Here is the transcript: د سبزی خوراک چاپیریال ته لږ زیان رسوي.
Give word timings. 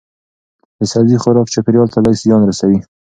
د 0.79 0.81
سبزی 0.91 1.17
خوراک 1.21 1.47
چاپیریال 1.53 1.87
ته 1.93 1.99
لږ 2.05 2.15
زیان 2.23 2.41
رسوي. 2.49 2.79